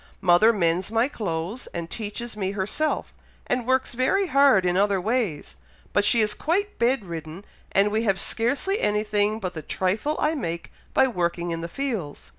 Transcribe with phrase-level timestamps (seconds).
[0.19, 3.13] Mother mends my clothes, and teaches me herself,
[3.45, 5.57] and works very hard in other ways,
[5.93, 10.33] but she is quite bed ridden, and we have scarcely anything but the trifle I
[10.33, 12.29] make by working in the fields.